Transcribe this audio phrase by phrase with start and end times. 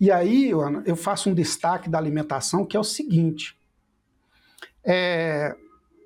[0.00, 3.54] E aí, eu faço um destaque da alimentação que é o seguinte:
[4.82, 5.54] é,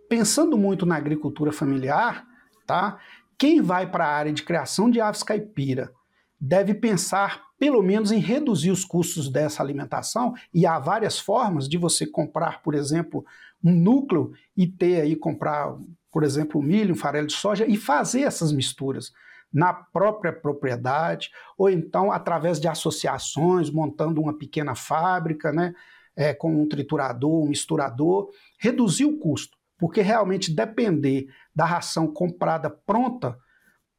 [0.09, 2.26] pensando muito na agricultura familiar,
[2.67, 2.99] tá?
[3.38, 5.92] Quem vai para a área de criação de aves caipira
[6.41, 11.79] deve pensar pelo menos em reduzir os custos dessa alimentação e há várias formas de
[11.79, 13.24] você comprar, por exemplo,
[13.62, 15.74] um núcleo e ter aí comprar,
[16.12, 19.12] por exemplo, milho, farelo de soja e fazer essas misturas
[19.55, 25.73] na própria propriedade ou então através de associações, montando uma pequena fábrica, né,
[26.16, 32.69] é, com um triturador, um misturador, reduzir o custo, porque realmente depender da ração comprada
[32.69, 33.38] pronta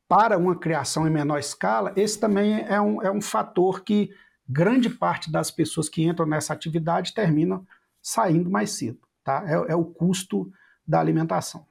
[0.07, 4.11] para uma criação em menor escala, esse também é um, é um fator que
[4.47, 7.65] grande parte das pessoas que entram nessa atividade terminam
[8.01, 8.99] saindo mais cedo.
[9.23, 9.43] Tá?
[9.47, 10.51] É, é o custo
[10.87, 11.65] da alimentação.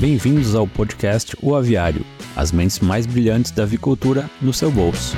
[0.00, 5.14] Bem-vindos ao podcast O Aviário, as mentes mais brilhantes da avicultura no seu bolso.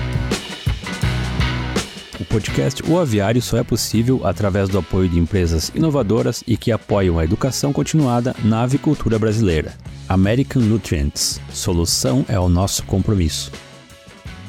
[2.19, 6.73] O podcast O Aviário só é possível através do apoio de empresas inovadoras e que
[6.73, 9.73] apoiam a educação continuada na avicultura brasileira.
[10.09, 11.41] American Nutrients.
[11.53, 13.53] Solução é o nosso compromisso.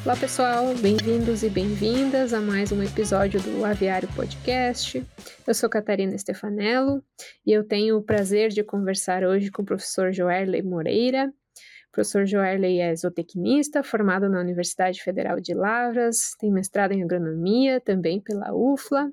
[0.05, 5.01] Olá pessoal, bem-vindos e bem-vindas a mais um episódio do Aviário Podcast.
[5.47, 7.01] Eu sou Catarina Stefanello
[7.45, 12.25] e eu tenho o prazer de conversar hoje com o professor Joerley Moreira, o professor
[12.25, 18.53] Joerley é zootecnista, formado na Universidade Federal de Lavras, tem mestrado em agronomia, também pela
[18.53, 19.09] UFLA,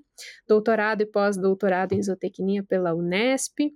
[0.49, 3.71] doutorado e pós-doutorado em zootecnia pela Unesp,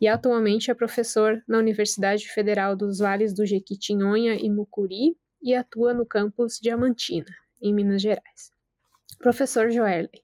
[0.00, 5.94] e atualmente é professor na Universidade Federal dos Vales do Jequitinhonha e Mucuri e atua
[5.94, 8.52] no campus Diamantina, em Minas Gerais.
[9.18, 10.22] Professor Joerley,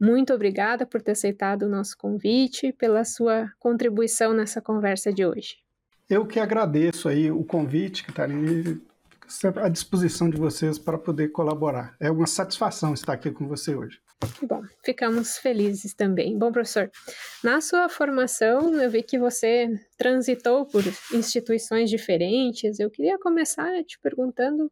[0.00, 5.26] muito obrigada por ter aceitado o nosso convite e pela sua contribuição nessa conversa de
[5.26, 5.56] hoje.
[6.08, 8.80] Eu que agradeço aí o convite, Catarina,
[9.56, 11.96] à disposição de vocês para poder colaborar.
[11.98, 14.00] É uma satisfação estar aqui com você hoje.
[14.42, 16.38] Bom, ficamos felizes também.
[16.38, 16.90] Bom, professor,
[17.44, 19.68] na sua formação eu vi que você
[19.98, 20.82] transitou por
[21.12, 22.78] instituições diferentes.
[22.80, 24.70] Eu queria começar te perguntando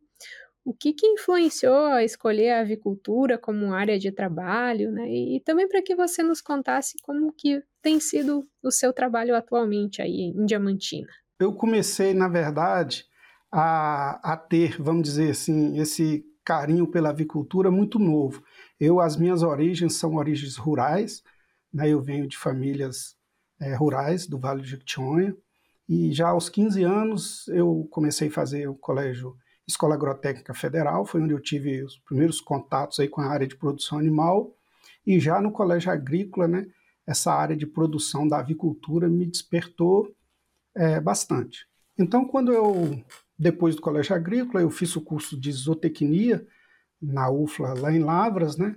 [0.65, 5.07] o que, que influenciou a escolher a avicultura como área de trabalho, né?
[5.09, 9.37] E, e também para que você nos contasse como que tem sido o seu trabalho
[9.37, 13.05] atualmente aí em Diamantina eu comecei, na verdade,
[13.51, 18.43] a, a ter, vamos dizer assim, esse carinho pela avicultura muito novo.
[18.79, 21.23] Eu, as minhas origens são origens rurais,
[21.73, 21.89] né?
[21.89, 23.17] eu venho de famílias
[23.61, 25.35] é, rurais do Vale de Jequitinhonha,
[25.89, 31.23] e já aos 15 anos eu comecei a fazer o colégio Escola Agrotécnica Federal, foi
[31.23, 34.55] onde eu tive os primeiros contatos aí com a área de produção animal,
[35.07, 36.67] e já no colégio agrícola, né,
[37.07, 40.15] essa área de produção da avicultura me despertou
[40.75, 41.67] é, bastante.
[41.99, 43.03] Então, quando eu,
[43.39, 46.47] depois do colégio agrícola, eu fiz o curso de zootecnia
[47.01, 48.77] na UFLA, lá em Lavras, né?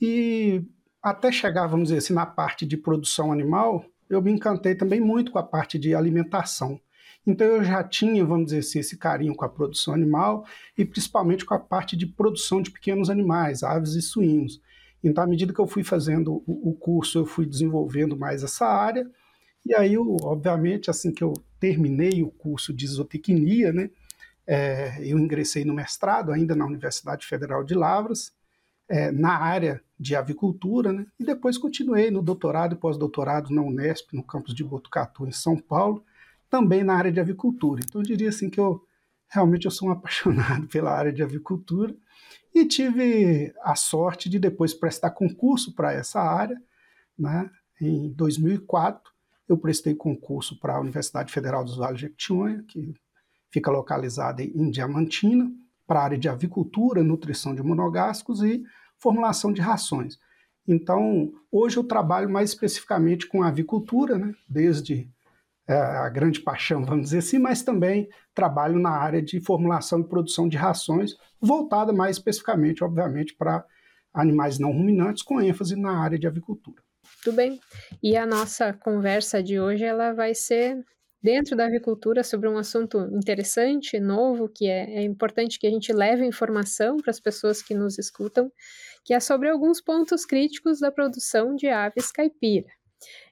[0.00, 0.62] E
[1.02, 5.32] até chegar, vamos dizer assim, na parte de produção animal, eu me encantei também muito
[5.32, 6.80] com a parte de alimentação.
[7.26, 11.44] Então eu já tinha, vamos dizer assim, esse carinho com a produção animal e principalmente
[11.44, 14.60] com a parte de produção de pequenos animais, aves e suínos.
[15.02, 19.10] Então, à medida que eu fui fazendo o curso, eu fui desenvolvendo mais essa área
[19.64, 23.90] e aí, obviamente, assim que eu terminei o curso de zootecnia, né,
[24.46, 28.32] é, eu ingressei no mestrado ainda na Universidade Federal de Lavras,
[28.88, 34.12] é, na área de avicultura, né, e depois continuei no doutorado e pós-doutorado na Unesp,
[34.12, 36.04] no campus de Botucatu, em São Paulo,
[36.48, 37.80] também na área de avicultura.
[37.84, 38.84] Então, eu diria assim que eu
[39.28, 41.94] realmente eu sou um apaixonado pela área de avicultura
[42.52, 46.60] e tive a sorte de depois prestar concurso para essa área,
[47.16, 47.48] né,
[47.80, 49.12] em 2004,
[49.50, 52.94] eu prestei concurso para a Universidade Federal dos Vales de Jequitinhonha, que
[53.50, 55.50] fica localizada em Diamantina,
[55.84, 58.62] para a área de avicultura, nutrição de monogástricos e
[58.96, 60.20] formulação de rações.
[60.68, 65.10] Então, hoje eu trabalho mais especificamente com avicultura, né, desde
[65.66, 70.04] é, a grande paixão, vamos dizer assim, mas também trabalho na área de formulação e
[70.04, 73.64] produção de rações, voltada mais especificamente, obviamente, para
[74.14, 76.80] animais não ruminantes, com ênfase na área de avicultura.
[77.22, 77.60] Tudo bem.
[78.02, 80.82] E a nossa conversa de hoje ela vai ser
[81.22, 85.92] dentro da avicultura sobre um assunto interessante, novo, que é, é importante que a gente
[85.92, 88.50] leve informação para as pessoas que nos escutam,
[89.04, 92.68] que é sobre alguns pontos críticos da produção de aves caipira.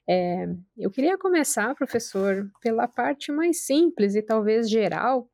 [0.06, 0.46] É,
[0.76, 5.30] eu queria começar, professor, pela parte mais simples e talvez geral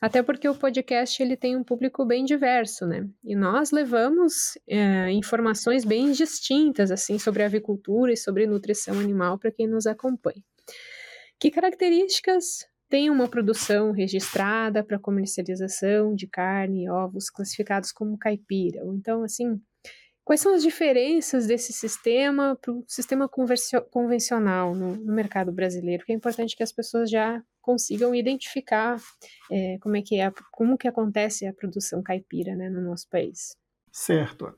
[0.00, 3.08] até porque o podcast ele tem um público bem diverso, né?
[3.24, 9.50] E nós levamos é, informações bem distintas assim sobre avicultura e sobre nutrição animal para
[9.50, 10.42] quem nos acompanha.
[11.40, 18.82] Que características tem uma produção registrada para comercialização de carne e ovos classificados como caipira.
[18.84, 19.60] Ou então, assim,
[20.24, 23.28] quais são as diferenças desse sistema para o sistema
[23.90, 26.04] convencional no, no, mercado brasileiro?
[26.04, 28.96] Que é importante que as pessoas já consigam identificar
[29.52, 33.58] é, como é que é, como que acontece a produção caipira né, no nosso país.
[33.92, 34.54] Certo.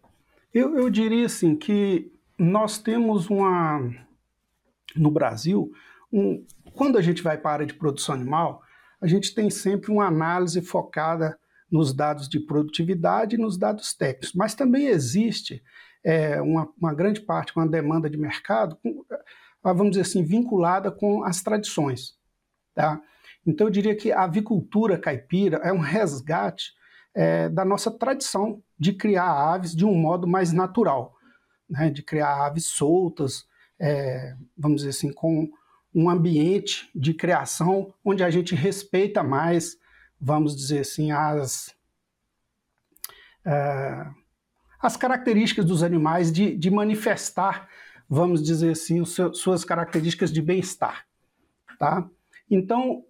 [0.54, 3.80] Eu, eu diria assim que nós temos uma
[4.94, 5.72] no Brasil
[6.12, 8.62] um, quando a gente vai para a área de produção animal,
[9.00, 11.36] a gente tem sempre uma análise focada
[11.68, 15.64] nos dados de produtividade e nos dados técnicos, mas também existe
[16.04, 19.04] é, uma, uma, grande parte, uma demanda de mercado, com,
[19.64, 22.19] vamos dizer assim, vinculada com as tradições.
[22.80, 22.98] Tá?
[23.46, 26.72] Então eu diria que a avicultura caipira é um resgate
[27.14, 31.14] é, da nossa tradição de criar aves de um modo mais natural,
[31.68, 31.90] né?
[31.90, 33.44] de criar aves soltas,
[33.78, 35.50] é, vamos dizer assim, com
[35.94, 39.76] um ambiente de criação onde a gente respeita mais,
[40.18, 41.74] vamos dizer assim, as,
[43.44, 44.14] uh,
[44.80, 47.68] as características dos animais de, de manifestar,
[48.08, 51.04] vamos dizer assim, seu, suas características de bem-estar.
[51.78, 52.08] Tá?
[52.50, 53.04] Então,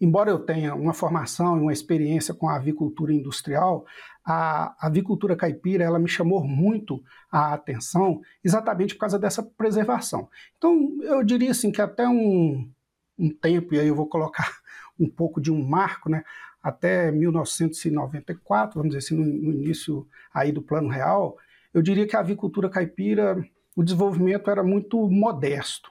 [0.00, 3.84] embora eu tenha uma formação e uma experiência com a avicultura industrial,
[4.24, 10.28] a avicultura caipira ela me chamou muito a atenção exatamente por causa dessa preservação.
[10.56, 12.70] Então, eu diria assim que até um,
[13.18, 14.60] um tempo, e aí eu vou colocar
[14.98, 16.22] um pouco de um marco, né,
[16.62, 21.36] até 1994, vamos dizer assim, no, no início aí do Plano Real,
[21.72, 23.42] eu diria que a avicultura caipira,
[23.74, 25.90] o desenvolvimento era muito modesto.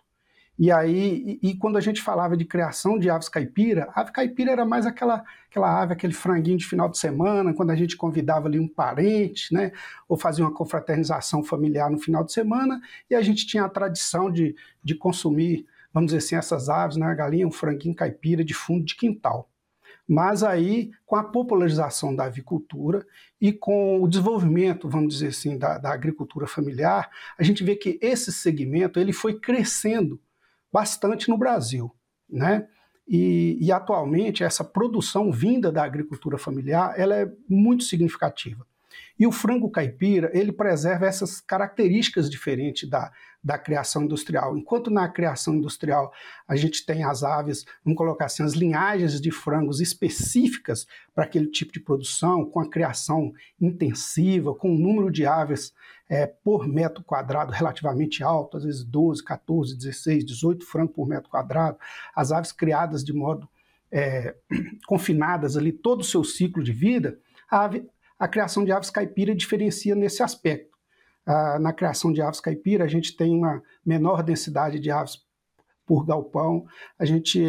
[0.59, 4.11] E aí, e, e, quando a gente falava de criação de aves caipira, a ave
[4.11, 7.95] caipira era mais aquela, aquela ave, aquele franguinho de final de semana, quando a gente
[7.95, 9.71] convidava ali um parente, né?
[10.05, 14.29] Ou fazia uma confraternização familiar no final de semana, e a gente tinha a tradição
[14.29, 14.53] de,
[14.83, 17.05] de consumir, vamos dizer assim, essas aves, né?
[17.05, 19.49] A galinha, um franguinho caipira de fundo de quintal.
[20.05, 23.07] Mas aí, com a popularização da avicultura
[23.39, 27.97] e com o desenvolvimento, vamos dizer assim, da, da agricultura familiar, a gente vê que
[28.01, 30.19] esse segmento ele foi crescendo
[30.71, 31.91] bastante no Brasil,
[32.29, 32.67] né?
[33.07, 38.67] E, e, atualmente essa produção vinda da agricultura familiar ela é muito significativa.
[39.17, 43.11] E o frango caipira ele preserva essas características diferentes da,
[43.43, 44.57] da criação industrial.
[44.57, 46.11] Enquanto na criação industrial
[46.47, 51.47] a gente tem as aves, vamos colocar assim, as linhagens de frangos específicas para aquele
[51.47, 55.73] tipo de produção, com a criação intensiva, com o número de aves
[56.09, 61.29] é, por metro quadrado relativamente alto, às vezes 12, 14, 16, 18 frangos por metro
[61.29, 61.77] quadrado,
[62.15, 63.47] as aves criadas de modo
[63.91, 64.35] é,
[64.87, 67.19] confinadas ali todo o seu ciclo de vida,
[67.49, 67.87] a, ave,
[68.19, 70.77] a criação de aves caipira diferencia nesse aspecto.
[71.25, 75.25] Ah, na criação de aves caipira, a gente tem uma menor densidade de aves
[75.85, 76.65] por galpão,
[76.99, 77.41] a gente,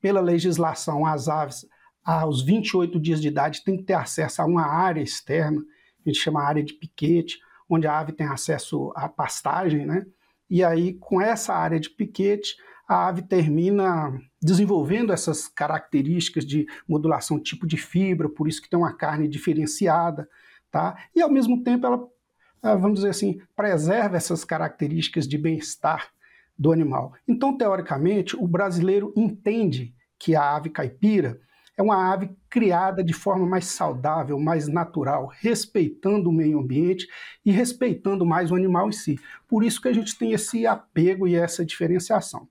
[0.00, 1.66] pela legislação, as aves
[2.02, 5.60] aos 28 dias de idade têm que ter acesso a uma área externa,
[6.04, 7.38] a gente chama área de piquete,
[7.68, 10.06] onde a ave tem acesso à pastagem, né?
[10.48, 17.40] E aí, com essa área de piquete, a ave termina desenvolvendo essas características de modulação
[17.40, 20.28] tipo de fibra, por isso que tem uma carne diferenciada,
[20.70, 20.96] tá?
[21.14, 26.10] E ao mesmo tempo ela, vamos dizer assim, preserva essas características de bem-estar
[26.56, 27.14] do animal.
[27.26, 31.40] Então, teoricamente, o brasileiro entende que a ave caipira
[31.76, 37.08] é uma ave criada de forma mais saudável, mais natural, respeitando o meio ambiente
[37.44, 39.18] e respeitando mais o animal em si.
[39.48, 42.48] Por isso que a gente tem esse apego e essa diferenciação.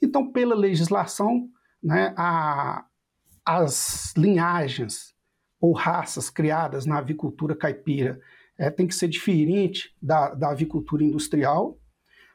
[0.00, 1.48] Então, pela legislação,
[1.82, 2.84] né, a,
[3.44, 5.14] as linhagens
[5.60, 8.20] ou raças criadas na avicultura caipira
[8.58, 11.78] é, tem que ser diferente da, da avicultura industrial.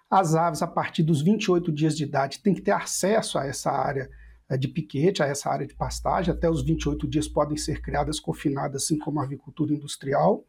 [0.10, 3.72] As aves, a partir dos 28 dias de idade, têm que ter acesso a essa
[3.72, 4.10] área
[4.50, 6.34] é, de piquete, a essa área de pastagem.
[6.34, 10.44] Até os 28 dias podem ser criadas confinadas, assim como a avicultura industrial.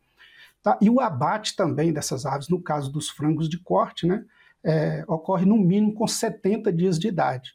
[0.62, 0.79] Tá?
[0.81, 4.25] E o abate também dessas aves, no caso dos frangos de corte, né,
[4.64, 7.52] é, ocorre no mínimo com 70 dias de idade.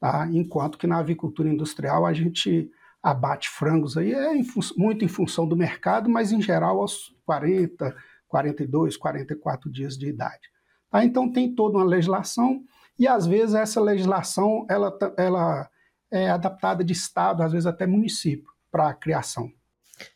[0.00, 0.28] Tá?
[0.32, 2.70] Enquanto que na avicultura industrial a gente
[3.02, 4.44] abate frangos aí é em
[4.76, 10.50] muito em função do mercado, mas em geral aos 40, 42, 44 dias de idade.
[10.90, 11.04] Tá?
[11.04, 12.62] Então tem toda uma legislação
[12.98, 15.70] e às vezes essa legislação ela, ela
[16.10, 19.50] é adaptada de estado, às vezes até município, para a criação.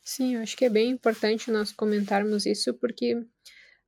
[0.02, 3.20] Sim, eu acho que é bem importante nós comentarmos isso, porque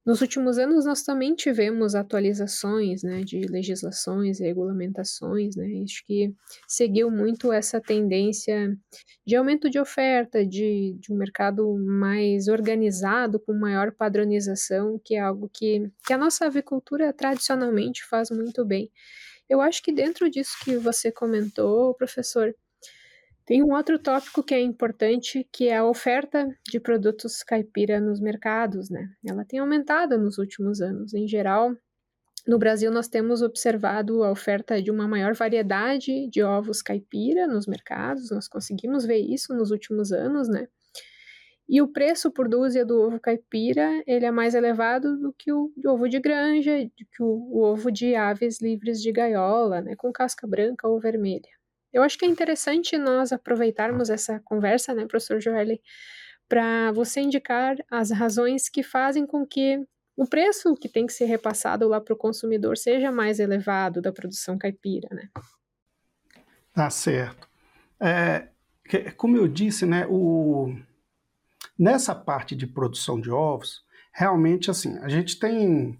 [0.05, 5.83] nos últimos anos nós também tivemos atualizações né, de legislações e regulamentações, né?
[5.83, 6.35] Acho que
[6.69, 8.77] seguiu muito essa tendência
[9.27, 15.21] de aumento de oferta, de, de um mercado mais organizado, com maior padronização, que é
[15.21, 18.91] algo que, que a nossa avicultura tradicionalmente faz muito bem.
[19.49, 22.55] Eu acho que dentro disso que você comentou, professor,
[23.47, 28.19] tem um outro tópico que é importante, que é a oferta de produtos caipira nos
[28.19, 29.09] mercados, né?
[29.27, 31.13] Ela tem aumentado nos últimos anos.
[31.13, 31.77] Em geral,
[32.47, 37.67] no Brasil nós temos observado a oferta de uma maior variedade de ovos caipira nos
[37.67, 38.31] mercados.
[38.31, 40.67] Nós conseguimos ver isso nos últimos anos, né?
[41.69, 45.71] E o preço por dúzia do ovo caipira, ele é mais elevado do que o
[45.87, 50.13] ovo de granja, do que o, o ovo de aves livres de gaiola, né, com
[50.13, 51.49] casca branca ou vermelha.
[51.95, 55.81] Eu acho que é interessante nós aproveitarmos essa conversa, né, professor Joelly,
[56.49, 59.81] para você indicar as razões que fazem com que
[60.17, 64.13] o preço que tem que ser repassado lá para o consumidor seja mais elevado da
[64.13, 65.29] produção caipira, né?
[66.73, 67.49] Tá certo.
[68.01, 68.49] É,
[69.17, 70.75] como eu disse, né, o,
[71.79, 75.97] nessa parte de produção de ovos, realmente assim, a gente tem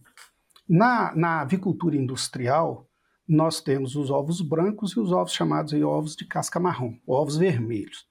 [0.69, 2.89] na, na avicultura industrial,
[3.27, 7.37] nós temos os ovos brancos e os ovos chamados aí, ovos de casca marrom, ovos
[7.37, 8.07] vermelhos.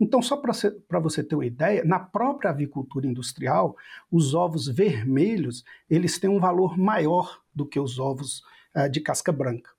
[0.00, 3.76] Então, só para você ter uma ideia, na própria avicultura industrial,
[4.10, 8.42] os ovos vermelhos eles têm um valor maior do que os ovos
[8.76, 9.70] uh, de casca branca.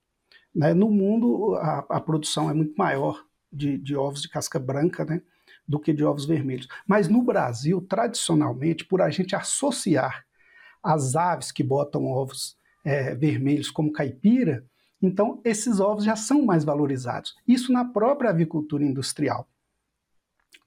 [0.54, 0.74] Né?
[0.74, 5.22] No mundo, a, a, produção é muito maior de, de ovos de casca branca né?
[5.68, 6.68] do que de ovos vermelhos.
[6.86, 10.26] Mas no Brasil, tradicionalmente, por a gente associar
[10.84, 14.66] as aves que botam ovos é, vermelhos como caipira,
[15.02, 17.36] então, esses ovos já são mais valorizados.
[17.48, 19.48] Isso na própria avicultura industrial.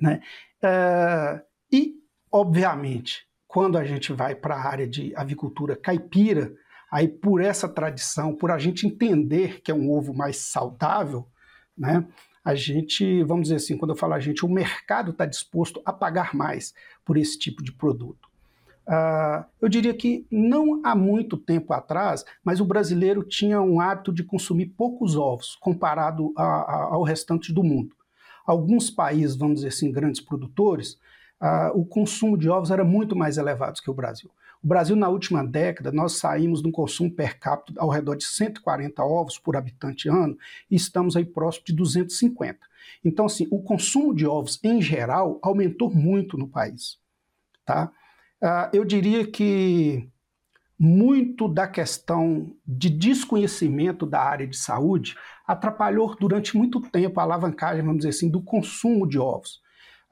[0.01, 0.23] Né?
[0.62, 1.95] Uh, e,
[2.31, 6.55] obviamente, quando a gente vai para a área de avicultura caipira,
[6.91, 11.29] aí por essa tradição, por a gente entender que é um ovo mais saudável,
[11.77, 12.07] né,
[12.45, 15.93] a gente, vamos dizer assim, quando eu falo a gente, o mercado está disposto a
[15.93, 16.75] pagar mais
[17.05, 18.32] por esse tipo de produto.
[18.87, 24.12] Uh, eu diria que não há muito tempo atrás, mas o brasileiro tinha um hábito
[24.12, 27.95] de consumir poucos ovos comparado a, a, ao restante do mundo.
[28.45, 30.95] Alguns países, vamos dizer assim, grandes produtores,
[31.41, 34.31] uh, o consumo de ovos era muito mais elevado que o Brasil.
[34.62, 38.25] O Brasil, na última década, nós saímos de um consumo per capita ao redor de
[38.25, 40.37] 140 ovos por habitante ano
[40.71, 42.59] e estamos aí próximo de 250.
[43.05, 46.97] Então, assim, o consumo de ovos em geral aumentou muito no país,
[47.65, 47.91] tá?
[48.42, 50.11] Uh, eu diria que
[50.76, 55.14] muito da questão de desconhecimento da área de saúde
[55.46, 59.61] atrapalhou durante muito tempo a alavancagem, vamos dizer assim, do consumo de ovos,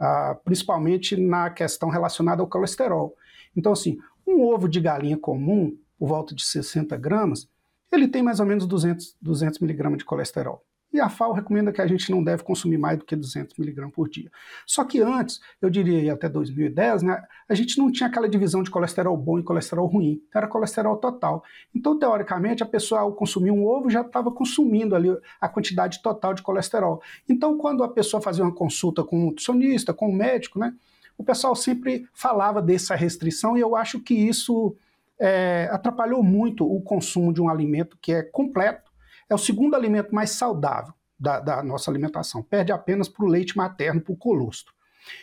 [0.00, 3.16] uh, principalmente na questão relacionada ao colesterol.
[3.56, 7.48] Então, assim, um ovo de galinha comum, por volta de 60 gramas,
[7.90, 10.64] ele tem mais ou menos 200, 200 miligramas de colesterol.
[10.92, 13.94] E a FAO recomenda que a gente não deve consumir mais do que 200 miligramas
[13.94, 14.30] por dia.
[14.66, 18.70] Só que antes, eu diria até 2010, né, a gente não tinha aquela divisão de
[18.70, 21.44] colesterol bom e colesterol ruim, era colesterol total.
[21.74, 25.08] Então, teoricamente, a pessoa ao consumir um ovo já estava consumindo ali
[25.40, 27.00] a quantidade total de colesterol.
[27.28, 30.74] Então, quando a pessoa fazia uma consulta com um nutricionista, com um médico, né,
[31.16, 34.74] o pessoal sempre falava dessa restrição e eu acho que isso
[35.20, 38.89] é, atrapalhou muito o consumo de um alimento que é completo,
[39.30, 42.42] é o segundo alimento mais saudável da, da nossa alimentação.
[42.42, 44.74] Perde apenas para o leite materno, para o colostro.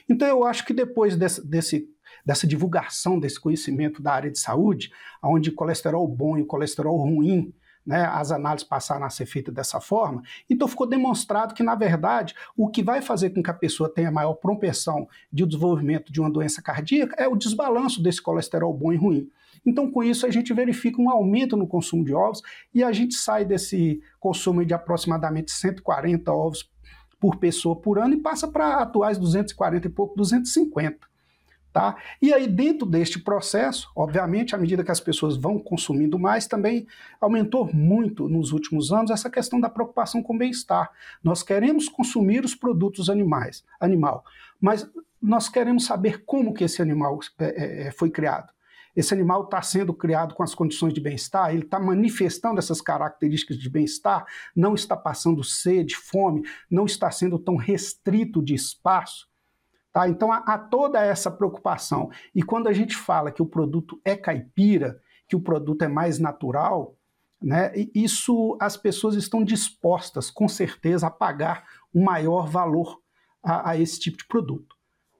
[0.09, 1.87] Então eu acho que depois desse, desse,
[2.25, 7.53] dessa divulgação desse conhecimento da área de saúde, onde colesterol bom e colesterol ruim,
[7.87, 12.35] né, as análises passaram a ser feitas dessa forma, então ficou demonstrado que, na verdade,
[12.55, 16.29] o que vai fazer com que a pessoa tenha maior propensão de desenvolvimento de uma
[16.29, 19.29] doença cardíaca é o desbalanço desse colesterol bom e ruim.
[19.65, 22.41] Então, com isso, a gente verifica um aumento no consumo de ovos
[22.73, 26.69] e a gente sai desse consumo de aproximadamente 140 ovos
[27.19, 31.07] por pessoa por ano e passa para atuais 240 e pouco, 250.
[31.73, 31.95] Tá?
[32.21, 36.87] E aí, dentro deste processo, obviamente, à medida que as pessoas vão consumindo mais, também
[37.21, 40.91] aumentou muito nos últimos anos essa questão da preocupação com o bem-estar.
[41.23, 44.23] Nós queremos consumir os produtos animais, animal,
[44.59, 44.89] mas
[45.21, 48.51] nós queremos saber como que esse animal é, é, foi criado.
[48.95, 53.55] Esse animal está sendo criado com as condições de bem-estar, ele está manifestando essas características
[53.55, 59.27] de bem-estar, não está passando sede, fome, não está sendo tão restrito de espaço.
[59.97, 60.07] Tá?
[60.07, 62.11] Então há, há toda essa preocupação.
[62.35, 66.19] E quando a gente fala que o produto é caipira, que o produto é mais
[66.19, 66.95] natural,
[67.41, 73.01] né, isso as pessoas estão dispostas, com certeza, a pagar um maior valor
[73.41, 74.75] a, a esse tipo de produto,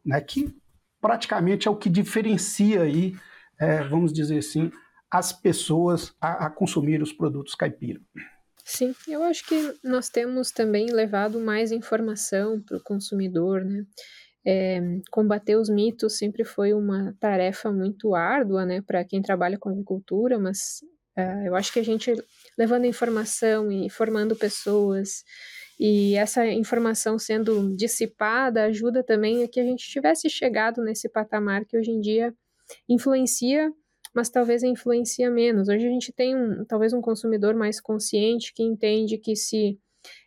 [0.05, 0.55] né, que
[1.01, 3.15] praticamente é o que diferencia aí
[3.59, 4.71] é, vamos dizer assim,
[5.09, 7.99] as pessoas a, a consumir os produtos caipira.
[8.63, 13.85] Sim, eu acho que nós temos também levado mais informação para o consumidor, né?
[14.49, 14.79] É,
[15.11, 20.39] combater os mitos sempre foi uma tarefa muito árdua, né, para quem trabalha com agricultura,
[20.39, 20.79] mas
[21.17, 22.13] é, eu acho que a gente
[22.57, 25.25] levando informação e formando pessoas.
[25.77, 31.65] E essa informação sendo dissipada ajuda também a que a gente tivesse chegado nesse patamar
[31.65, 32.33] que hoje em dia
[32.87, 33.69] influencia,
[34.15, 35.67] mas talvez influencia menos.
[35.67, 39.77] Hoje a gente tem um, talvez um consumidor mais consciente que entende que se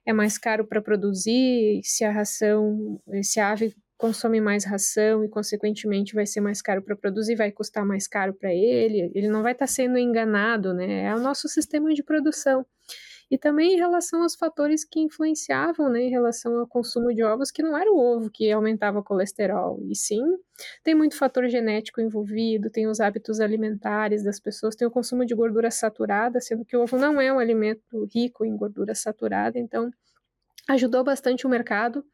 [0.05, 5.29] é mais caro para produzir, se a ração, se a ave consome mais ração e,
[5.29, 9.43] consequentemente, vai ser mais caro para produzir, vai custar mais caro para ele, ele não
[9.43, 11.05] vai estar tá sendo enganado, né?
[11.05, 12.65] É o nosso sistema de produção.
[13.31, 17.51] E também em relação aos fatores que influenciavam, né, em relação ao consumo de ovos,
[17.51, 20.25] que não era o ovo que aumentava o colesterol, e sim,
[20.83, 25.35] tem muito fator genético envolvido, tem os hábitos alimentares das pessoas, tem o consumo de
[25.35, 29.91] gordura saturada, sendo que o ovo não é um alimento rico em gordura saturada, então
[30.69, 32.05] ajudou bastante o mercado.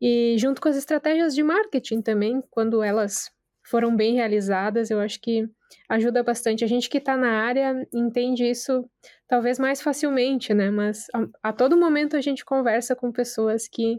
[0.00, 3.30] E junto com as estratégias de marketing também, quando elas
[3.66, 5.48] foram bem realizadas, eu acho que
[5.88, 6.64] ajuda bastante.
[6.64, 8.88] A gente que está na área entende isso
[9.26, 10.70] talvez mais facilmente, né?
[10.70, 13.98] Mas a, a, todo momento a gente conversa com pessoas que,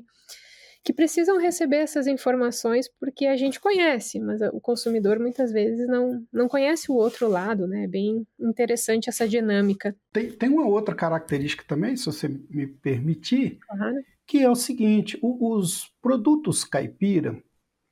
[0.83, 6.23] que precisam receber essas informações porque a gente conhece, mas o consumidor muitas vezes não,
[6.31, 7.85] não conhece o outro lado, né?
[7.85, 9.95] É bem interessante essa dinâmica.
[10.13, 14.01] Tem, tem uma outra característica também, se você me permitir, uhum.
[14.27, 17.41] Que é o seguinte: o, os produtos caipira,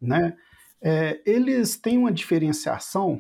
[0.01, 0.35] né?
[0.81, 3.17] É, eles têm uma diferenciação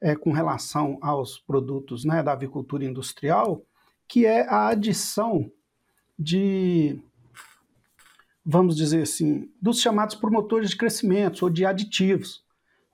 [0.00, 3.64] é, com relação aos produtos né, da avicultura industrial,
[4.08, 5.50] que é a adição
[6.18, 7.00] de,
[8.44, 12.42] vamos dizer assim, dos chamados promotores de crescimento ou de aditivos.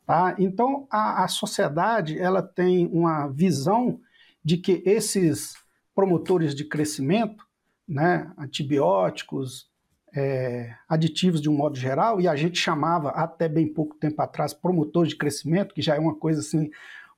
[0.05, 0.37] Tá?
[0.39, 3.99] Então, a, a sociedade ela tem uma visão
[4.45, 5.55] de que esses
[5.95, 7.46] promotores de crescimento,
[7.89, 9.69] né, antibióticos,
[10.15, 14.55] é, aditivos de um modo geral, e a gente chamava até bem pouco tempo atrás
[14.55, 16.71] promotor de crescimento, que já é uma coisa assim,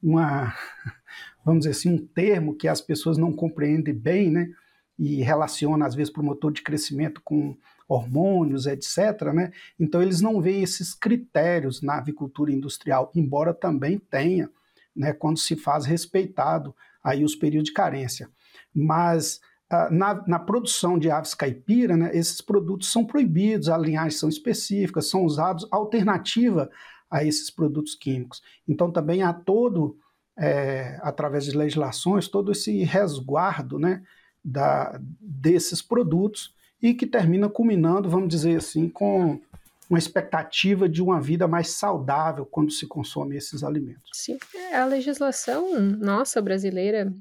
[0.02, 0.54] uma,
[1.44, 4.50] vamos dizer assim, um termo que as pessoas não compreendem bem, né?
[4.98, 7.56] E relaciona às vezes promotor de crescimento com
[7.88, 9.32] hormônios, etc.
[9.32, 9.52] Né?
[9.80, 14.50] Então eles não veem esses critérios na avicultura industrial, embora também tenha,
[14.94, 18.28] né, quando se faz respeitado aí os períodos de carência.
[18.74, 19.40] Mas
[19.90, 25.10] na, na, produção de aves caipira, né, esses produtos são proibidos, as linhagens são específicas,
[25.10, 26.70] são usados alternativa
[27.10, 28.42] a esses produtos químicos.
[28.66, 29.98] Então também há todo,
[30.38, 34.02] é, através de legislações, todo esse resguardo né,
[34.42, 39.38] da, desses produtos e que termina culminando, vamos dizer assim, com
[39.88, 44.10] uma expectativa de uma vida mais saudável quando se consome esses alimentos.
[44.12, 47.12] Sim, é, a legislação nossa brasileira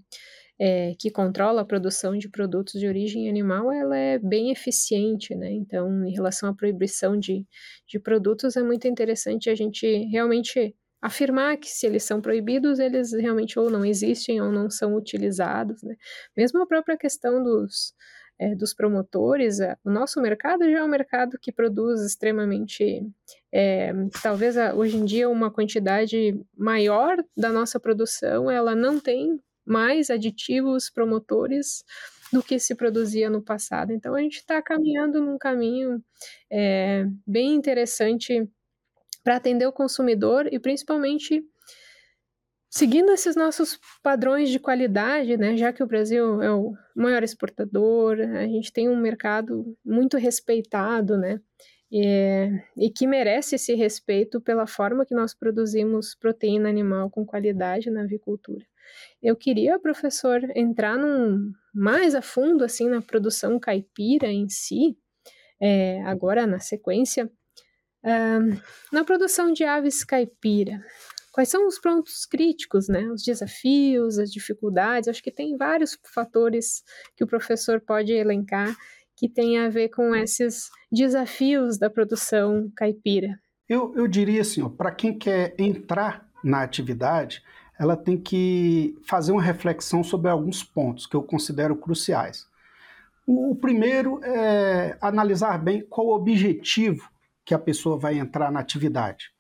[0.60, 5.52] é, que controla a produção de produtos de origem animal, ela é bem eficiente, né?
[5.52, 7.46] Então, em relação à proibição de,
[7.88, 13.14] de produtos, é muito interessante a gente realmente afirmar que se eles são proibidos, eles
[13.14, 15.96] realmente ou não existem ou não são utilizados, né?
[16.36, 17.94] Mesmo a própria questão dos,
[18.40, 23.04] é, dos promotores, o nosso mercado já é um mercado que produz extremamente,
[23.54, 23.94] é,
[24.24, 30.90] talvez hoje em dia uma quantidade maior da nossa produção, ela não tem mais aditivos
[30.90, 31.84] promotores
[32.32, 33.92] do que se produzia no passado.
[33.92, 36.04] Então a gente está caminhando num caminho
[36.52, 38.48] é, bem interessante
[39.24, 41.44] para atender o consumidor e principalmente
[42.70, 45.58] seguindo esses nossos padrões de qualidade, né?
[45.58, 51.18] Já que o Brasil é o maior exportador, a gente tem um mercado muito respeitado,
[51.18, 51.40] né?
[51.90, 57.90] E, e, que merece esse respeito pela forma que nós produzimos proteína animal com qualidade
[57.90, 58.66] na avicultura.
[59.22, 64.98] Eu queria, professor, entrar num, mais a fundo assim na produção caipira em si,
[65.62, 67.26] é, agora na sequência,
[68.06, 70.80] uh, na produção de aves caipira.
[71.32, 73.08] Quais são os pontos críticos, né?
[73.12, 75.08] Os desafios, as dificuldades?
[75.08, 76.84] Acho que tem vários fatores
[77.16, 78.76] que o professor pode elencar
[79.18, 83.40] que tem a ver com esses desafios da produção caipira.
[83.68, 87.44] Eu, eu diria assim, para quem quer entrar na atividade,
[87.80, 92.48] ela tem que fazer uma reflexão sobre alguns pontos que eu considero cruciais.
[93.26, 97.08] O primeiro é analisar bem qual o objetivo
[97.46, 99.32] que a pessoa vai entrar na atividade.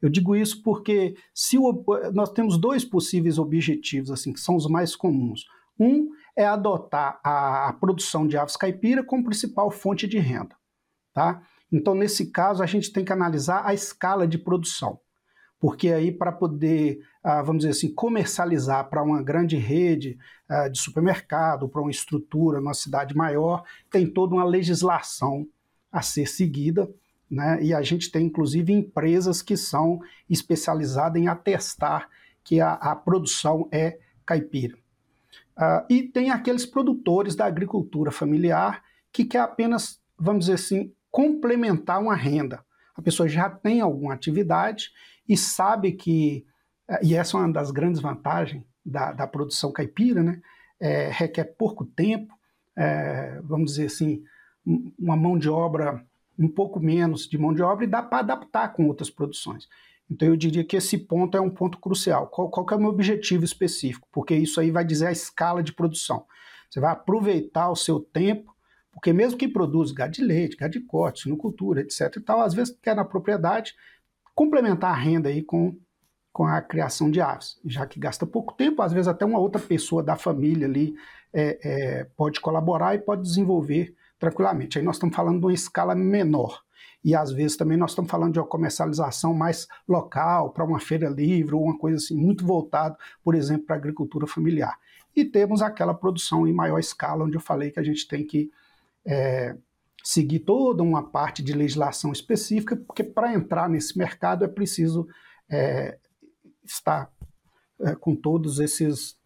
[0.00, 4.66] Eu digo isso porque se o, nós temos dois possíveis objetivos assim que são os
[4.66, 5.44] mais comuns.
[5.78, 10.56] Um é adotar a, a produção de aves caipira como principal fonte de renda,
[11.12, 11.42] tá?
[11.70, 14.98] Então nesse caso a gente tem que analisar a escala de produção
[15.60, 17.00] porque aí para poder,
[17.36, 22.74] vamos dizer assim, comercializar para uma grande rede ah, de supermercado, para uma estrutura numa
[22.74, 25.46] cidade maior, tem toda uma legislação
[25.92, 26.88] a ser seguida,
[27.30, 27.62] né?
[27.62, 32.08] E a gente tem inclusive empresas que são especializadas em atestar
[32.42, 34.76] que a, a produção é caipira.
[35.56, 42.00] Uh, e tem aqueles produtores da agricultura familiar que quer apenas, vamos dizer assim, complementar
[42.00, 42.64] uma renda.
[42.94, 44.90] A pessoa já tem alguma atividade
[45.28, 46.46] e sabe que,
[47.02, 50.40] e essa é uma das grandes vantagens da, da produção caipira, né?
[50.80, 52.32] É, requer pouco tempo,
[52.76, 54.22] é, vamos dizer assim,
[54.98, 56.04] uma mão de obra
[56.38, 59.68] um pouco menos de mão de obra e dá para adaptar com outras produções.
[60.10, 62.28] Então eu diria que esse ponto é um ponto crucial.
[62.28, 64.08] Qual, qual é o meu objetivo específico?
[64.12, 66.24] Porque isso aí vai dizer a escala de produção.
[66.70, 68.54] Você vai aproveitar o seu tempo,
[68.92, 72.54] porque mesmo quem produz gado de leite, gado de corte, sinocultura, etc e tal, às
[72.54, 73.74] vezes quer na propriedade
[74.34, 75.76] complementar a renda aí com,
[76.38, 79.60] com a criação de aves, já que gasta pouco tempo, às vezes até uma outra
[79.60, 80.94] pessoa da família ali
[81.32, 84.78] é, é, pode colaborar e pode desenvolver tranquilamente.
[84.78, 86.62] Aí nós estamos falando de uma escala menor.
[87.04, 91.08] E às vezes também nós estamos falando de uma comercialização mais local, para uma feira
[91.08, 94.78] livre, ou uma coisa assim, muito voltado, por exemplo, para a agricultura familiar.
[95.16, 98.48] E temos aquela produção em maior escala, onde eu falei que a gente tem que
[99.04, 99.56] é,
[100.04, 105.08] seguir toda uma parte de legislação específica, porque para entrar nesse mercado é preciso
[105.50, 105.98] é,
[106.70, 107.10] estar
[107.80, 109.18] é, com todos esses,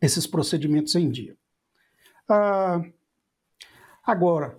[0.00, 1.36] esses procedimentos em dia.
[2.28, 2.82] Ah,
[4.08, 4.56] Agora,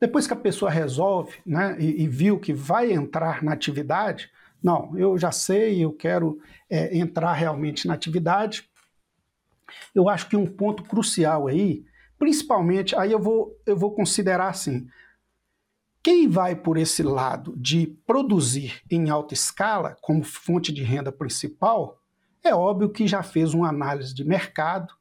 [0.00, 4.30] depois que a pessoa resolve né, e, e, viu que vai entrar na atividade,
[4.62, 6.38] não, eu já sei, eu quero
[6.70, 8.70] é, entrar realmente na atividade.
[9.92, 11.84] Eu acho que um ponto crucial aí,
[12.16, 14.86] principalmente, aí eu vou, eu vou considerar assim:
[16.04, 21.98] quem vai por esse lado de produzir em alta escala como fonte de renda principal,
[22.42, 24.92] é óbvio que já fez uma análise de mercado,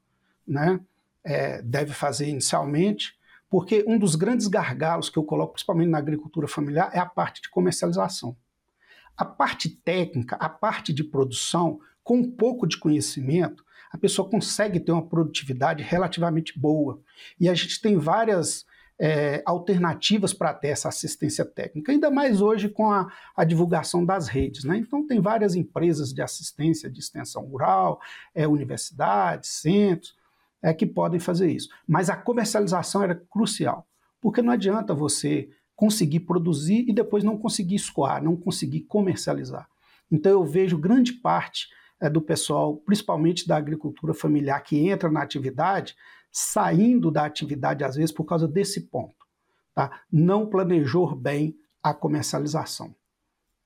[0.47, 0.79] né?
[1.21, 3.17] É, deve fazer inicialmente,
[3.49, 7.41] porque um dos grandes gargalos que eu coloco, principalmente na agricultura familiar, é a parte
[7.41, 8.37] de comercialização.
[9.17, 14.79] A parte técnica, a parte de produção, com um pouco de conhecimento, a pessoa consegue
[14.79, 17.01] ter uma produtividade relativamente boa.
[17.37, 18.65] E a gente tem várias
[18.99, 24.27] é, alternativas para ter essa assistência técnica, ainda mais hoje com a, a, divulgação das
[24.27, 24.63] redes.
[24.63, 24.77] Né?
[24.77, 27.99] Então, tem várias empresas de assistência de extensão rural,
[28.33, 30.15] é, universidades, centros,
[30.61, 31.69] é que podem fazer isso.
[31.87, 33.85] Mas a comercialização era crucial,
[34.21, 39.67] porque não adianta você conseguir produzir e depois não conseguir escoar, não conseguir comercializar.
[40.09, 41.67] Então eu vejo grande parte
[41.99, 45.95] é, do pessoal, principalmente da agricultura familiar, que entra na atividade,
[46.33, 49.23] saindo da atividade às vezes por causa desse ponto.
[49.75, 50.01] Tá?
[50.11, 52.95] Não planejou bem a comercialização.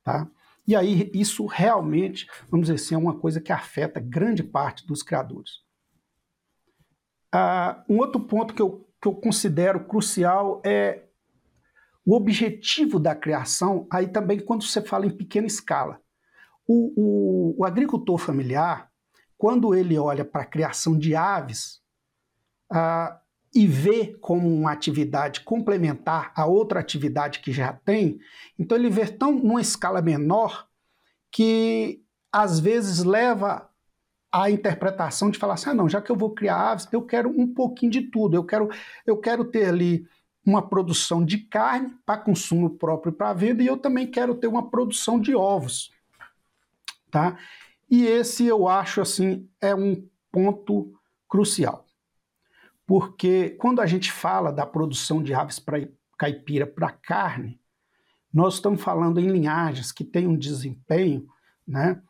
[0.03, 0.29] Tá?
[0.67, 5.01] E aí isso realmente, vamos dizer assim, é uma coisa que afeta grande parte dos
[5.01, 5.65] criadores.
[7.33, 11.05] Uh, um outro ponto que eu, que eu considero crucial é
[12.05, 16.01] o objetivo da criação, aí também quando você fala em pequena escala.
[16.65, 18.91] O, o, o agricultor familiar,
[19.37, 21.81] quando ele olha para a criação de aves
[22.71, 23.17] uh,
[23.53, 28.19] e vê como uma atividade complementar a outra atividade que já tem,
[28.59, 30.67] então ele vê tão numa escala menor
[31.31, 32.01] que
[32.31, 33.69] às vezes leva
[34.31, 37.29] a interpretação de falar assim: ah, não, já que eu vou criar aves, eu quero
[37.29, 38.35] um pouquinho de tudo.
[38.35, 38.69] Eu quero,
[39.05, 40.07] eu quero ter ali
[40.45, 44.69] uma produção de carne para consumo próprio para venda e eu também quero ter uma
[44.69, 45.91] produção de ovos,
[47.11, 47.37] tá?
[47.89, 50.93] E esse eu acho assim é um ponto
[51.27, 51.85] crucial,
[52.87, 57.59] porque quando a gente fala da produção de aves para caipira para carne,
[58.33, 61.27] nós estamos falando em linhagens que têm um desempenho,
[61.67, 62.01] né,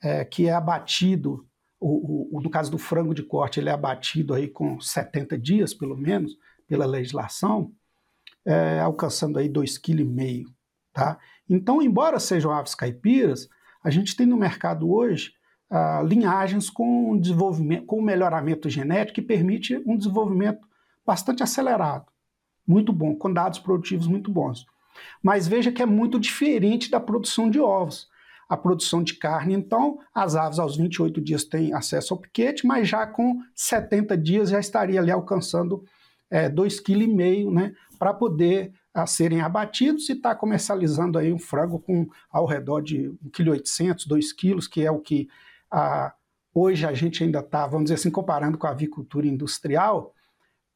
[0.00, 1.44] é, que é abatido
[1.80, 5.74] o, o, no caso do frango de corte, ele é abatido aí com 70 dias,
[5.74, 7.72] pelo menos, pela legislação,
[8.44, 10.52] é, alcançando aí 2,5 kg.
[10.92, 11.18] Tá?
[11.48, 13.48] Então, embora sejam aves caipiras,
[13.84, 15.32] a gente tem no mercado hoje
[15.70, 20.66] ah, linhagens com desenvolvimento, com melhoramento genético que permite um desenvolvimento
[21.04, 22.06] bastante acelerado,
[22.66, 24.66] muito bom, com dados produtivos muito bons.
[25.22, 28.08] Mas veja que é muito diferente da produção de ovos
[28.48, 29.54] a produção de carne.
[29.54, 34.50] Então, as aves aos 28 dias têm acesso ao piquete, mas já com 70 dias
[34.50, 35.84] já estaria ali alcançando
[36.30, 41.32] é, 2,5 kg, né, para poder a, ah, serem abatidos e estar tá comercializando aí
[41.32, 45.28] um frango com ao redor de 1,8 kg, 2 kg, que é o que
[45.70, 46.14] a,
[46.54, 50.14] hoje a gente ainda está, vamos dizer assim, comparando com a avicultura industrial,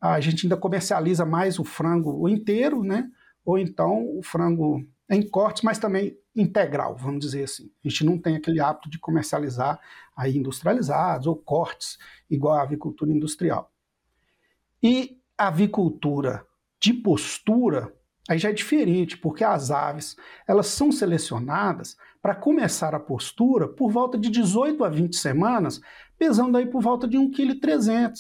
[0.01, 3.11] a gente ainda comercializa mais o frango inteiro, né,
[3.45, 7.71] ou então o frango em cortes, mas também integral, vamos dizer assim.
[7.85, 9.81] A gente não tem aquele hábito de comercializar
[10.17, 11.99] aí industrializados ou cortes,
[12.31, 13.73] igual a avicultura industrial.
[14.83, 16.47] E a avicultura
[16.79, 17.93] de postura,
[18.31, 20.17] aí já é diferente, porque as aves,
[20.47, 25.81] elas são selecionadas para começar a postura por volta de 18 a 20 semanas
[26.17, 28.13] pesando aí por volta de 1,3 kg,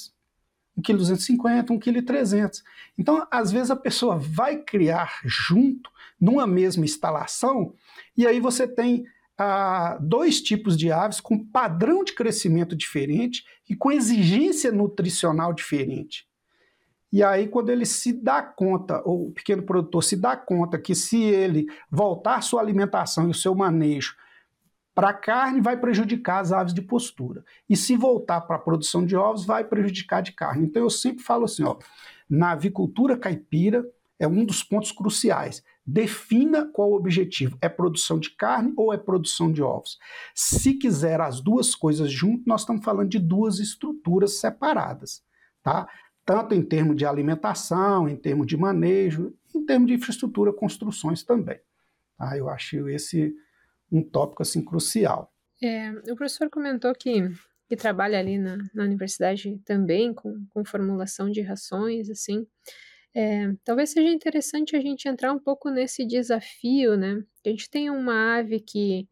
[0.76, 2.62] 1,250 kg, 1,3 kg.
[2.98, 5.88] Então, às vezes a pessoa vai criar junto,
[6.20, 7.72] numa mesma instalação,
[8.16, 9.04] e aí você tem
[9.38, 16.28] ah, dois tipos de aves com padrão de crescimento diferente e com exigência nutricional diferente.
[17.12, 20.94] E aí, quando ele se dá conta, ou o pequeno produtor se dá conta que
[20.94, 24.14] se ele voltar sua alimentação e o seu manejo
[24.94, 27.44] para carne, vai prejudicar as aves de postura.
[27.68, 30.66] E se voltar para a produção de ovos, vai prejudicar de carne.
[30.66, 31.76] Então, eu sempre falo assim: ó,
[32.28, 33.84] na avicultura caipira,
[34.18, 35.64] é um dos pontos cruciais.
[35.84, 39.98] Defina qual o objetivo: é produção de carne ou é produção de ovos?
[40.34, 45.22] Se quiser as duas coisas junto, nós estamos falando de duas estruturas separadas,
[45.62, 45.88] tá?
[46.24, 51.58] Tanto em termos de alimentação, em termos de manejo, em termos de infraestrutura, construções também.
[52.18, 53.34] Ah, eu acho esse
[53.90, 55.32] um tópico assim crucial.
[55.62, 57.28] É, o professor comentou que,
[57.68, 62.46] que trabalha ali na, na universidade também com, com formulação de rações, assim.
[63.14, 67.22] É, talvez seja interessante a gente entrar um pouco nesse desafio, né?
[67.44, 69.08] A gente tem uma ave que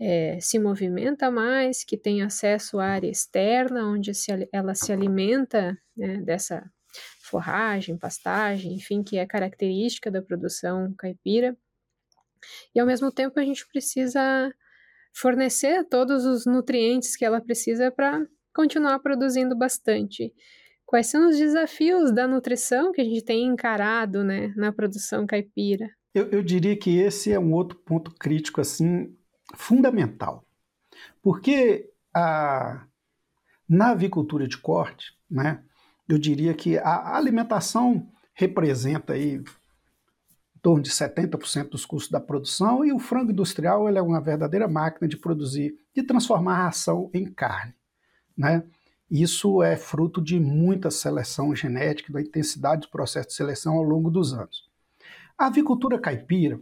[0.00, 5.76] é, se movimenta mais, que tem acesso à área externa, onde se, ela se alimenta
[5.96, 6.70] né, dessa
[7.22, 11.56] forragem, pastagem, enfim, que é característica da produção caipira.
[12.74, 14.52] E ao mesmo tempo a gente precisa
[15.14, 20.32] fornecer todos os nutrientes que ela precisa para continuar produzindo bastante.
[20.84, 25.90] Quais são os desafios da nutrição que a gente tem encarado né, na produção caipira?
[26.14, 29.15] Eu, eu diria que esse é um outro ponto crítico assim
[29.54, 30.44] fundamental.
[31.22, 32.86] Porque a,
[33.68, 35.62] na avicultura de corte, né,
[36.08, 39.44] eu diria que a alimentação representa aí em
[40.62, 44.68] torno de 70% dos custos da produção e o frango industrial ele é uma verdadeira
[44.68, 47.74] máquina de produzir, de transformar a ração em carne.
[48.36, 48.62] Né?
[49.10, 54.10] Isso é fruto de muita seleção genética, da intensidade do processo de seleção ao longo
[54.10, 54.68] dos anos.
[55.38, 56.60] A avicultura caipira,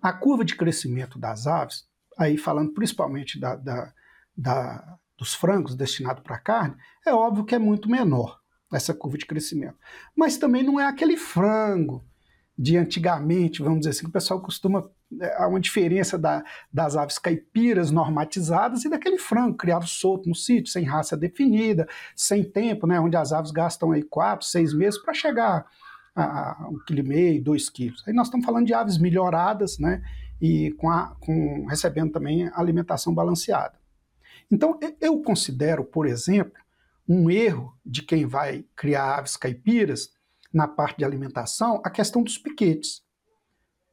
[0.00, 1.89] a curva de crescimento das aves
[2.20, 3.92] aí falando principalmente da, da,
[4.36, 8.38] da dos frangos destinados para carne, é óbvio que é muito menor
[8.72, 9.76] essa curva de crescimento.
[10.16, 12.04] Mas também não é aquele frango
[12.56, 14.88] de antigamente, vamos dizer assim, que o pessoal costuma.
[15.20, 20.34] É, há uma diferença da, das aves caipiras normatizadas e daquele frango criado solto no
[20.34, 25.00] sítio, sem raça definida, sem tempo, né, onde as aves gastam aí quatro, seis meses
[25.02, 25.66] para chegar
[26.14, 28.04] a um quilo e meio, dois quilos.
[28.06, 30.02] Aí nós estamos falando de aves melhoradas, né,
[30.40, 33.78] e com, a, com recebendo também alimentação balanceada.
[34.50, 36.60] Então, eu considero, por exemplo,
[37.08, 40.10] um erro de quem vai criar aves caipiras
[40.52, 43.02] na parte de alimentação a questão dos piquetes.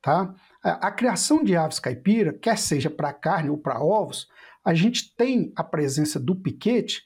[0.01, 0.33] Tá?
[0.63, 4.27] A, a criação de aves caipira, quer seja para carne ou para ovos,
[4.63, 7.03] a gente tem a presença do piquete.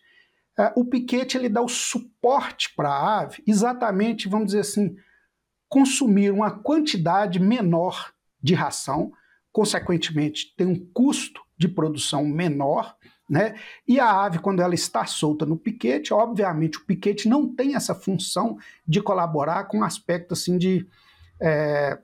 [0.58, 4.96] É, o piquete ele dá o suporte para a ave, exatamente, vamos dizer assim,
[5.70, 9.14] consumir uma quantidade menor de ração
[9.52, 12.96] consequentemente, tem um custo de produção menor,
[13.30, 13.56] né?
[13.88, 17.96] E a ave, quando ela está solta no piquete, obviamente o piquete não tem essa
[17.96, 20.86] função de colaborar com o aspecto assim de,
[21.40, 21.98] é,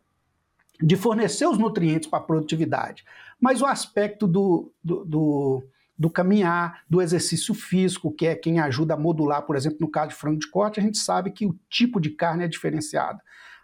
[0.81, 3.03] de fornecer os nutrientes para a produtividade.
[3.41, 5.63] Mas o aspecto do, do, do,
[5.97, 10.09] do, caminhar, do exercício físico, que é quem ajuda a modular, por exemplo, no caso
[10.09, 13.19] de frango de corte, a gente sabe que o tipo de carne é diferenciado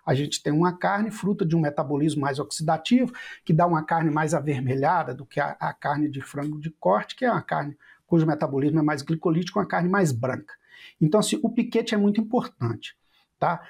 [0.06, 3.13] a gente tem uma carne fruta de um metabolismo mais oxidativo,
[3.46, 7.16] que dá uma carne mais avermelhada do que a, a carne de frango de corte,
[7.16, 10.54] que é uma carne cujo metabolismo é mais glicolítico, uma carne mais branca.
[11.02, 12.96] Então, assim, o piquete é muito importante,
[13.39, 13.62] tá?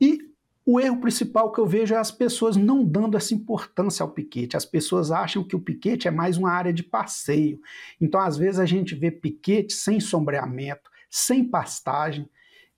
[0.00, 0.18] E
[0.66, 4.56] o erro principal que eu vejo é as pessoas não dando essa importância ao piquete.
[4.56, 7.58] As pessoas acham que o piquete é mais uma área de passeio.
[7.98, 12.28] Então, às vezes, a gente vê piquete sem sombreamento, sem pastagem.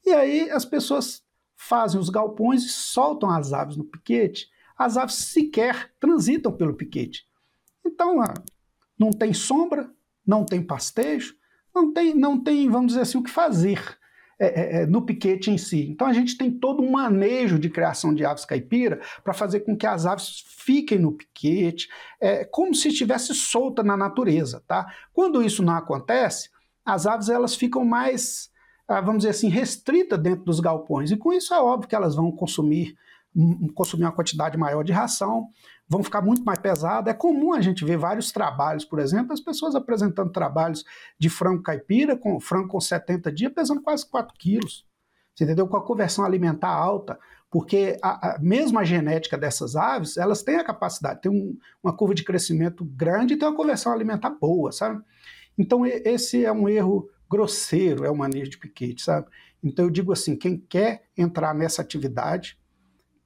[0.07, 1.25] E aí as pessoas
[1.61, 4.49] fazem os galpões e soltam as aves no piquete.
[4.79, 7.27] As aves sequer transitam pelo piquete.
[7.85, 8.33] Então, ah,
[8.99, 9.91] não tem sombra,
[10.27, 11.37] não tem pastejo,
[11.75, 13.99] não tem, não tem, vamos dizer assim, o que fazer
[14.39, 15.87] é, é, é, no piquete em si.
[15.91, 19.77] Então a gente tem todo um manejo de criação de aves caipira para fazer com
[19.77, 24.91] que as aves fiquem no piquete, é, como se estivesse solta na natureza, tá?
[25.13, 26.49] Quando isso não acontece,
[26.83, 28.51] as aves elas ficam mais
[29.01, 31.11] vamos dizer assim, restrita dentro dos galpões.
[31.11, 32.97] E com isso é óbvio que elas vão consumir,
[33.75, 35.49] consumir uma quantidade maior de ração,
[35.89, 37.13] vão ficar muito mais pesadas.
[37.13, 40.85] É comum a gente ver vários trabalhos, por exemplo, as pessoas apresentando trabalhos
[41.19, 44.85] de frango caipira, com frango com 70 dias, pesando quase 4 quilos.
[45.35, 45.69] Você entendeu?
[45.69, 47.19] Com a conversão alimentar alta,
[47.51, 51.93] porque a, a, mesmo a genética dessas aves, elas têm a capacidade, tem um, uma
[51.93, 55.03] curva de crescimento grande e tem uma conversão alimentar boa, sabe?
[55.59, 59.29] Então, esse é um erro grosseiro é o manejo de piquete, sabe?
[59.63, 62.59] Então eu digo assim, quem quer entrar nessa atividade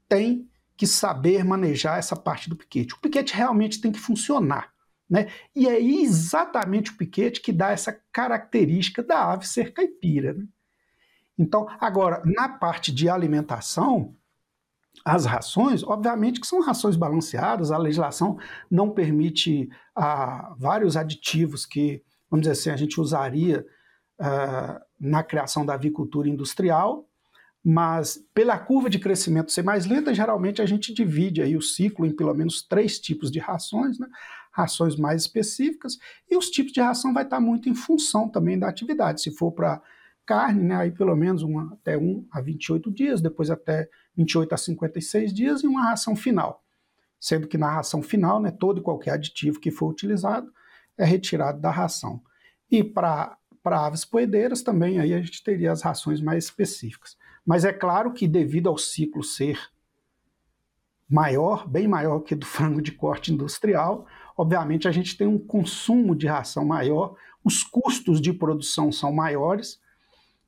[0.09, 2.95] tem que saber manejar essa parte do piquete.
[2.95, 4.73] O piquete realmente tem que funcionar.
[5.09, 5.29] Né?
[5.55, 10.35] E é exatamente o piquete que dá essa característica da ave ser caipira.
[10.35, 10.45] Né?
[11.39, 14.17] Então, agora, na parte de alimentação,
[15.05, 18.39] as rações, obviamente que são rações balanceadas, a legislação
[18.71, 23.65] não permite ah, vários aditivos que, vamos dizer assim, a gente usaria
[24.99, 27.09] na criação da avicultura industrial,
[27.63, 32.05] mas pela curva de crescimento ser mais lenta, geralmente a gente divide aí o ciclo
[32.05, 34.07] em pelo menos três tipos de rações, né?
[34.55, 35.99] rações mais específicas,
[36.31, 39.21] e os tipos de ração vai estar muito em função também da atividade.
[39.21, 39.83] Se for para
[40.25, 44.57] carne, né, aí pelo menos uma, até 1 a 28 dias, depois até 28 a
[44.57, 46.63] 56 dias, e uma ração final.
[47.19, 50.53] Sendo que na ração final, né, todo e qualquer aditivo que for utilizado
[50.97, 52.23] é retirado da ração.
[52.71, 53.37] E para
[53.73, 57.17] aves poedeiras também aí a gente teria as rações mais específicas.
[57.47, 59.59] Mas é claro que devido ao ciclo ser
[61.09, 66.15] maior, bem maior que do frango de corte industrial, obviamente a gente tem um consumo
[66.15, 69.81] de ração maior, os custos de produção são maiores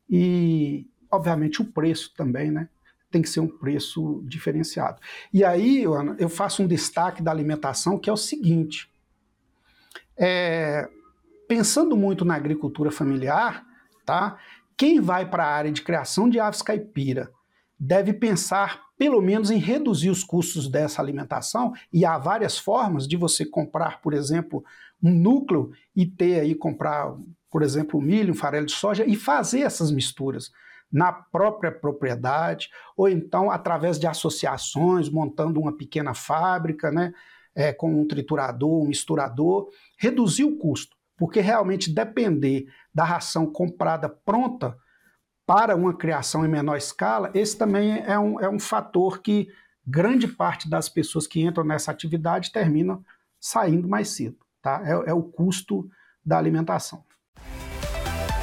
[0.09, 2.68] e, obviamente, o preço também, né?
[3.11, 5.00] Tem que ser um preço diferenciado.
[5.33, 8.90] E aí, Ana, eu faço um destaque da alimentação que é o seguinte:
[10.16, 10.88] é,
[11.49, 13.65] pensando muito na agricultura familiar,
[14.05, 14.39] tá?
[14.77, 17.31] Quem vai para a área de criação de aves caipira
[17.79, 23.17] deve pensar pelo menos em reduzir os custos dessa alimentação, e há várias formas de
[23.17, 24.65] você comprar, por exemplo,
[25.03, 27.15] um núcleo e ter aí comprar,
[27.51, 30.51] por exemplo, milho, um farelo de soja e fazer essas misturas
[30.91, 37.13] na própria propriedade, ou então através de associações, montando uma pequena fábrica, né,
[37.55, 44.09] é, com um triturador, um misturador, reduzir o custo, porque realmente depender da ração comprada
[44.09, 44.76] pronta
[45.46, 49.48] para uma criação em menor escala, esse também é um, é um fator que
[49.87, 53.05] grande parte das pessoas que entram nessa atividade terminam
[53.40, 54.37] saindo mais cedo.
[54.61, 54.83] Tá?
[54.85, 55.88] É, é o custo
[56.24, 57.05] da alimentação.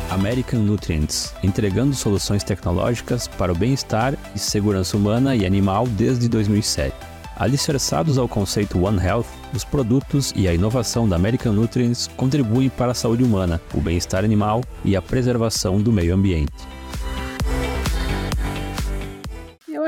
[0.09, 6.95] American Nutrients, entregando soluções tecnológicas para o bem-estar e segurança humana e animal desde 2007.
[7.35, 12.91] Alicerçados ao conceito One Health, os produtos e a inovação da American Nutrients contribuem para
[12.91, 16.73] a saúde humana, o bem-estar animal e a preservação do meio ambiente.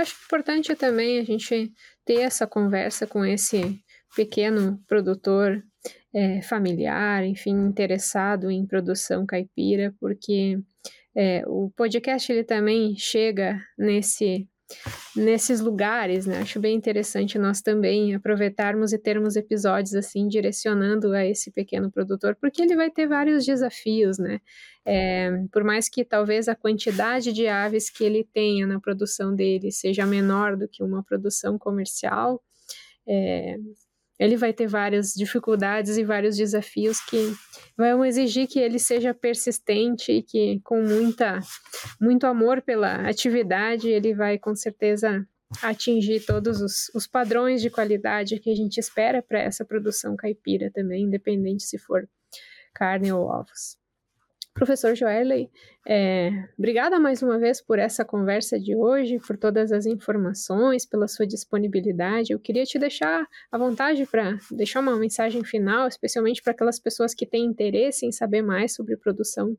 [0.05, 1.73] acho importante também a gente
[2.05, 3.81] ter essa conversa com esse
[4.15, 5.63] pequeno produtor
[6.13, 10.59] é, familiar, enfim, interessado em produção caipira, porque
[11.15, 14.47] é, o podcast ele também chega nesse
[15.15, 16.39] nesses lugares, né?
[16.39, 22.35] Acho bem interessante nós também aproveitarmos e termos episódios assim direcionando a esse pequeno produtor,
[22.39, 24.39] porque ele vai ter vários desafios, né?
[24.85, 29.71] É, por mais que talvez a quantidade de aves que ele tenha na produção dele
[29.71, 32.41] seja menor do que uma produção comercial,
[33.07, 33.57] é,
[34.19, 37.33] ele vai ter várias dificuldades e vários desafios que
[37.77, 41.39] vão exigir que ele seja persistente e que com muita
[41.99, 45.27] muito amor pela atividade ele vai com certeza
[45.61, 50.71] atingir todos os, os padrões de qualidade que a gente espera para essa produção caipira
[50.71, 52.07] também, independente se for
[52.73, 53.77] carne ou ovos.
[54.55, 55.51] Professor Joeley,
[55.85, 61.09] é, obrigada mais uma vez por essa conversa de hoje, por todas as informações, pela
[61.09, 62.31] sua disponibilidade.
[62.31, 67.13] Eu queria te deixar à vontade para deixar uma mensagem final, especialmente para aquelas pessoas
[67.13, 69.57] que têm interesse em saber mais sobre produção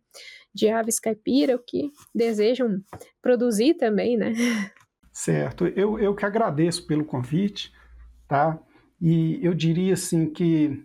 [0.54, 2.82] de aves caipira, o que desejam
[3.20, 4.32] produzir também, né?
[5.12, 7.70] Certo, eu, eu que agradeço pelo convite,
[8.26, 8.58] tá?
[8.98, 10.82] E eu diria assim que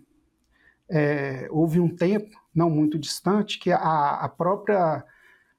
[0.90, 5.04] é, houve um tempo não muito distante, que a, a própria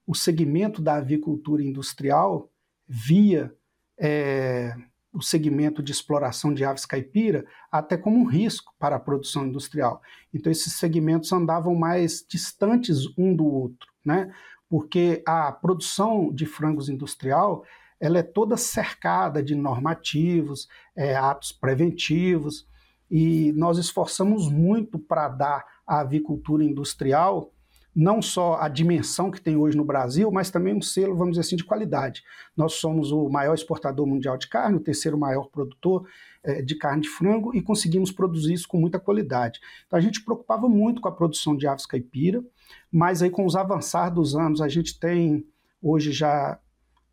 [0.06, 2.50] o segmento da avicultura industrial
[2.88, 3.56] via
[3.98, 4.76] é,
[5.14, 10.02] o segmento de exploração de aves caipira até como um risco para a produção industrial.
[10.34, 14.34] Então esses segmentos andavam mais distantes um do outro, né?
[14.68, 17.64] Porque a produção de frangos industrial
[18.00, 22.68] ela é toda cercada de normativos, é, atos preventivos,
[23.10, 27.54] e nós esforçamos muito para dar à avicultura industrial
[27.96, 31.42] não só a dimensão que tem hoje no Brasil, mas também um selo, vamos dizer
[31.42, 32.24] assim, de qualidade.
[32.58, 36.08] Nós somos o maior exportador mundial de carne, o terceiro maior produtor
[36.44, 39.60] é, de carne de frango e conseguimos produzir isso com muita qualidade.
[39.86, 42.44] Então a gente preocupava muito com a produção de aves caipira,
[42.92, 45.46] mas aí com os avançar dos anos a gente tem
[45.82, 46.60] hoje já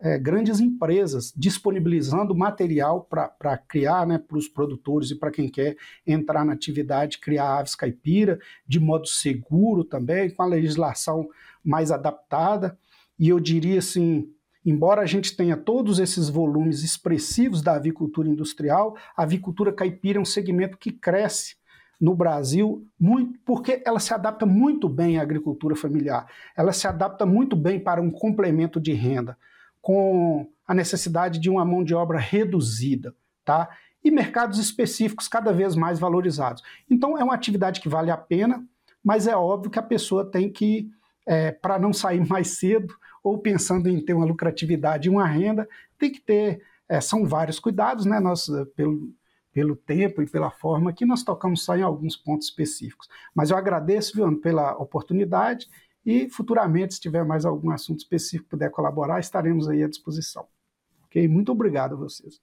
[0.00, 5.76] é, grandes empresas disponibilizando material para criar né, para os produtores e para quem quer
[6.06, 11.28] entrar na atividade, criar aves caipira de modo seguro também, com a legislação
[11.62, 12.78] mais adaptada.
[13.18, 14.32] E eu diria assim,
[14.64, 20.22] embora a gente tenha todos esses volumes expressivos da avicultura industrial, a avicultura caipira é
[20.22, 21.56] um segmento que cresce
[22.00, 26.26] no Brasil, muito, porque ela se adapta muito bem à agricultura familiar,
[26.56, 29.36] ela se adapta muito bem para um complemento de renda
[29.80, 33.14] com a necessidade de uma mão de obra reduzida,
[33.44, 33.68] tá?
[34.02, 36.62] E mercados específicos cada vez mais valorizados.
[36.88, 38.64] Então é uma atividade que vale a pena,
[39.02, 40.90] mas é óbvio que a pessoa tem que,
[41.26, 45.68] é, para não sair mais cedo ou pensando em ter uma lucratividade e uma renda,
[45.98, 48.18] tem que ter, é, são vários cuidados, né?
[48.20, 49.12] Nós, é, pelo,
[49.52, 53.08] pelo tempo e pela forma que nós tocamos só em alguns pontos específicos.
[53.34, 55.68] Mas eu agradeço, viu, pela oportunidade
[56.04, 60.46] e futuramente, se tiver mais algum assunto específico que puder colaborar, estaremos aí à disposição.
[61.04, 61.26] Ok?
[61.28, 62.40] Muito obrigado a vocês.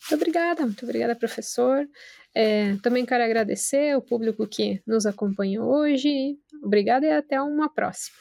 [0.00, 1.86] Muito obrigada, muito obrigada, professor.
[2.34, 6.38] É, também quero agradecer o público que nos acompanhou hoje.
[6.62, 8.16] Obrigada e até uma próxima.